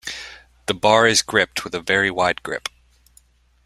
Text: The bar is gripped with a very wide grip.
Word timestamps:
The 0.65 0.73
bar 0.73 1.05
is 1.05 1.21
gripped 1.21 1.63
with 1.63 1.75
a 1.75 1.79
very 1.79 2.09
wide 2.09 2.41
grip. 2.41 2.69